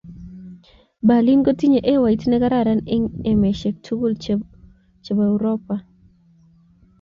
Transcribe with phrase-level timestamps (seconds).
[1.07, 4.13] Berlin kotinye ewait ne kararan eng emesheck tugul
[5.03, 5.75] che bo uropa